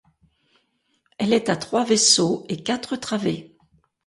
[1.19, 3.55] Elle est à trois vaisseaux et quatre travées.